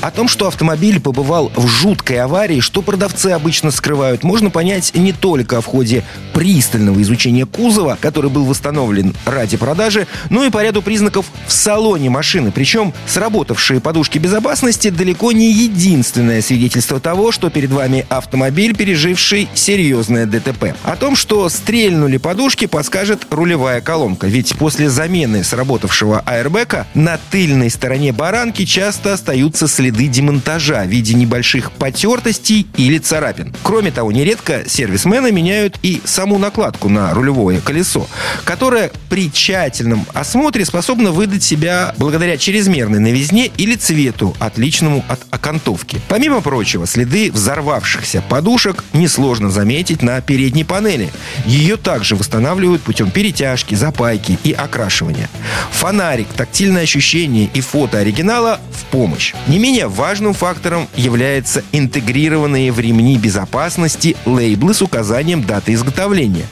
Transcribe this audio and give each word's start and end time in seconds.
О 0.00 0.10
том, 0.10 0.28
что 0.28 0.46
автомобиль 0.46 1.00
побывал 1.00 1.50
в 1.56 1.66
жуткой 1.66 2.18
аварии, 2.20 2.60
что 2.60 2.82
продавцы 2.82 3.28
обычно 3.28 3.70
скрывают, 3.70 4.22
можно 4.22 4.50
понять 4.50 4.92
не 4.94 5.12
только 5.12 5.60
в 5.60 5.66
ходе 5.66 6.04
пристального 6.34 7.00
изучения 7.02 7.46
кузова, 7.46 7.96
который 8.00 8.30
был 8.30 8.44
восстановлен 8.44 9.14
ради 9.24 9.56
продажи, 9.56 10.06
но 10.30 10.44
и 10.44 10.50
по 10.50 10.62
ряду 10.62 10.82
признаков 10.82 11.26
в 11.46 11.52
салоне 11.52 12.10
машины. 12.10 12.52
Причем 12.52 12.92
сработавшие 13.06 13.80
подушки 13.80 14.18
безопасности 14.18 14.90
далеко 14.90 15.32
не 15.32 15.50
единственное 15.50 16.42
свидетельство 16.42 17.00
того, 17.00 17.32
что 17.32 17.50
перед 17.50 17.70
вами 17.70 18.06
автомобиль, 18.08 18.76
переживший 18.76 19.48
серьезное 19.54 20.26
ДТП. 20.26 20.74
О 20.84 20.96
том, 20.96 21.16
что 21.16 21.48
стрельнули 21.48 22.18
подушки, 22.18 22.66
подскажет 22.66 23.26
рулевая 23.30 23.80
колонка. 23.80 24.26
Ведь 24.26 24.56
после 24.56 24.90
замены 24.90 25.42
сработавшего 25.42 26.22
аэрбэка 26.24 26.86
на 26.94 27.18
тыльной 27.30 27.70
стороне 27.70 28.12
баранки 28.12 28.64
часто 28.64 29.14
остаются 29.14 29.66
следы 29.66 29.85
следы 29.86 30.08
демонтажа 30.08 30.82
в 30.82 30.88
виде 30.88 31.14
небольших 31.14 31.70
потертостей 31.70 32.66
или 32.76 32.98
царапин. 32.98 33.54
Кроме 33.62 33.92
того, 33.92 34.10
нередко 34.10 34.64
сервисмены 34.66 35.30
меняют 35.30 35.78
и 35.82 36.00
саму 36.04 36.38
накладку 36.38 36.88
на 36.88 37.14
рулевое 37.14 37.60
колесо, 37.60 38.08
которая 38.42 38.90
при 39.08 39.30
тщательном 39.30 40.04
осмотре 40.12 40.64
способна 40.64 41.12
выдать 41.12 41.44
себя 41.44 41.94
благодаря 41.98 42.36
чрезмерной 42.36 42.98
новизне 42.98 43.46
или 43.56 43.76
цвету, 43.76 44.34
отличному 44.40 45.04
от 45.06 45.20
окантовки. 45.30 46.00
Помимо 46.08 46.40
прочего, 46.40 46.84
следы 46.84 47.30
взорвавшихся 47.30 48.24
подушек 48.28 48.82
несложно 48.92 49.50
заметить 49.50 50.02
на 50.02 50.20
передней 50.20 50.64
панели. 50.64 51.12
Ее 51.44 51.76
также 51.76 52.16
восстанавливают 52.16 52.82
путем 52.82 53.12
перетяжки, 53.12 53.76
запайки 53.76 54.36
и 54.42 54.50
окрашивания. 54.50 55.28
Фонарик, 55.70 56.26
тактильное 56.36 56.82
ощущение 56.82 57.48
и 57.54 57.60
фото 57.60 57.98
оригинала 57.98 58.60
в 58.72 58.84
помощь. 58.86 59.32
Не 59.46 59.60
менее 59.60 59.75
менее 59.76 59.88
важным 59.88 60.32
фактором 60.32 60.88
является 60.96 61.62
интегрированные 61.72 62.72
в 62.72 62.80
ремни 62.80 63.18
безопасности 63.18 64.16
лейблы 64.24 64.72
с 64.72 64.80
указанием 64.80 65.44
даты 65.44 65.74
изготовления. 65.74 66.46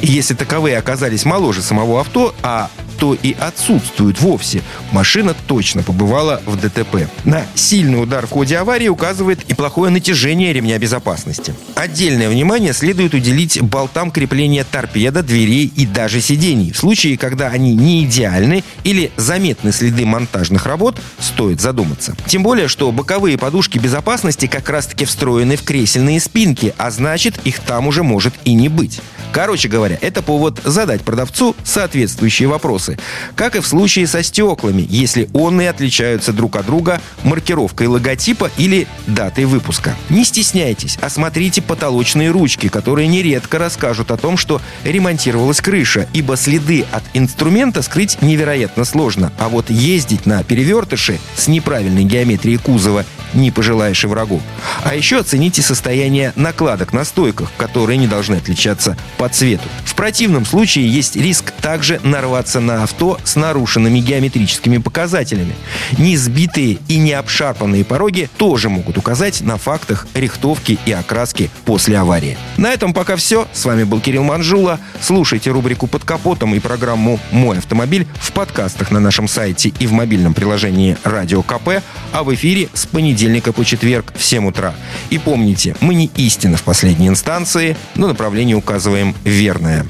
И 0.00 0.06
если 0.06 0.32
таковые 0.32 0.78
оказались 0.78 1.26
моложе 1.26 1.60
самого 1.60 2.00
авто, 2.00 2.34
а 2.42 2.70
то 3.00 3.14
и 3.14 3.32
отсутствуют 3.32 4.20
вовсе. 4.20 4.62
Машина 4.92 5.34
точно 5.46 5.82
побывала 5.82 6.42
в 6.44 6.56
ДТП. 6.60 7.08
На 7.24 7.46
сильный 7.54 8.00
удар 8.00 8.26
в 8.26 8.30
ходе 8.30 8.58
аварии 8.58 8.88
указывает 8.88 9.42
и 9.48 9.54
плохое 9.54 9.90
натяжение 9.90 10.52
ремня 10.52 10.78
безопасности. 10.78 11.54
Отдельное 11.74 12.28
внимание 12.28 12.74
следует 12.74 13.14
уделить 13.14 13.60
болтам 13.62 14.10
крепления 14.10 14.64
торпеда, 14.70 15.22
дверей 15.22 15.72
и 15.74 15.86
даже 15.86 16.20
сидений. 16.20 16.72
В 16.72 16.76
случае, 16.76 17.16
когда 17.16 17.48
они 17.48 17.74
не 17.74 18.04
идеальны 18.04 18.62
или 18.84 19.10
заметны 19.16 19.72
следы 19.72 20.04
монтажных 20.04 20.66
работ, 20.66 20.96
стоит 21.18 21.60
задуматься. 21.62 22.14
Тем 22.26 22.42
более, 22.42 22.68
что 22.68 22.92
боковые 22.92 23.38
подушки 23.38 23.78
безопасности 23.78 24.46
как 24.46 24.68
раз-таки 24.68 25.06
встроены 25.06 25.56
в 25.56 25.62
кресельные 25.62 26.20
спинки, 26.20 26.74
а 26.76 26.90
значит, 26.90 27.40
их 27.44 27.60
там 27.60 27.86
уже 27.86 28.02
может 28.02 28.34
и 28.44 28.52
не 28.52 28.68
быть. 28.68 29.00
Короче 29.32 29.68
говоря, 29.68 29.96
это 30.00 30.22
повод 30.22 30.60
задать 30.64 31.02
продавцу 31.02 31.54
соответствующие 31.64 32.48
вопросы. 32.48 32.98
Как 33.36 33.56
и 33.56 33.60
в 33.60 33.66
случае 33.66 34.06
со 34.06 34.22
стеклами, 34.22 34.86
если 34.88 35.28
онные 35.32 35.70
отличаются 35.70 36.32
друг 36.32 36.56
от 36.56 36.66
друга 36.66 37.00
маркировкой 37.22 37.86
логотипа 37.86 38.50
или 38.56 38.86
датой 39.06 39.44
выпуска. 39.44 39.94
Не 40.08 40.24
стесняйтесь, 40.24 40.96
осмотрите 41.00 41.62
потолочные 41.62 42.30
ручки, 42.30 42.68
которые 42.68 43.06
нередко 43.06 43.58
расскажут 43.58 44.10
о 44.10 44.16
том, 44.16 44.36
что 44.36 44.60
ремонтировалась 44.84 45.60
крыша, 45.60 46.08
ибо 46.12 46.36
следы 46.36 46.84
от 46.90 47.04
инструмента 47.14 47.82
скрыть 47.82 48.20
невероятно 48.22 48.84
сложно. 48.84 49.32
А 49.38 49.48
вот 49.48 49.70
ездить 49.70 50.26
на 50.26 50.42
перевертыше 50.42 51.18
с 51.36 51.46
неправильной 51.48 52.04
геометрией 52.04 52.58
кузова 52.58 53.04
не 53.34 53.50
пожелаешь 53.50 54.02
и 54.04 54.06
врагу. 54.06 54.40
А 54.82 54.94
еще 54.94 55.20
оцените 55.20 55.62
состояние 55.62 56.32
накладок 56.36 56.92
на 56.92 57.04
стойках, 57.04 57.50
которые 57.56 57.96
не 57.96 58.06
должны 58.06 58.36
отличаться 58.36 58.96
по 59.20 59.28
цвету. 59.28 59.68
Противном 60.00 60.46
случае 60.46 60.88
есть 60.88 61.14
риск 61.14 61.52
также 61.60 62.00
нарваться 62.02 62.60
на 62.60 62.84
авто 62.84 63.18
с 63.22 63.36
нарушенными 63.36 63.98
геометрическими 63.98 64.78
показателями. 64.78 65.52
Несбитые 65.98 66.78
и 66.88 66.96
не 66.96 67.12
обшарпанные 67.12 67.84
пороги 67.84 68.30
тоже 68.38 68.70
могут 68.70 68.96
указать 68.96 69.42
на 69.42 69.58
фактах 69.58 70.06
рихтовки 70.14 70.78
и 70.86 70.92
окраски 70.92 71.50
после 71.66 71.98
аварии. 71.98 72.38
На 72.56 72.72
этом 72.72 72.94
пока 72.94 73.16
все. 73.16 73.46
С 73.52 73.66
вами 73.66 73.84
был 73.84 74.00
Кирилл 74.00 74.24
Манжула. 74.24 74.80
Слушайте 75.02 75.50
рубрику 75.50 75.86
«Под 75.86 76.02
капотом» 76.04 76.54
и 76.54 76.60
программу 76.60 77.20
«Мой 77.30 77.58
автомобиль» 77.58 78.06
в 78.14 78.32
подкастах 78.32 78.90
на 78.90 79.00
нашем 79.00 79.28
сайте 79.28 79.70
и 79.80 79.86
в 79.86 79.92
мобильном 79.92 80.32
приложении 80.32 80.96
«Радио 81.04 81.42
КП», 81.42 81.82
а 82.12 82.22
в 82.22 82.34
эфире 82.34 82.70
с 82.72 82.86
понедельника 82.86 83.52
по 83.52 83.66
четверг 83.66 84.14
в 84.16 84.24
7 84.24 84.46
утра. 84.48 84.74
И 85.10 85.18
помните, 85.18 85.76
мы 85.82 85.94
не 85.94 86.10
истина 86.16 86.56
в 86.56 86.62
последней 86.62 87.08
инстанции, 87.08 87.76
но 87.96 88.08
направление 88.08 88.56
указываем 88.56 89.14
верное. 89.24 89.89